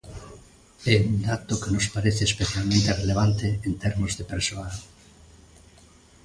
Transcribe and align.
É 0.95 0.95
un 1.09 1.15
dato 1.27 1.59
que 1.61 1.73
nos 1.75 1.87
parece 1.95 2.23
especialmente 2.25 2.95
relevante 3.01 3.47
en 3.67 3.73
termos 3.83 4.11
de 4.17 4.23
persoal. 4.33 4.75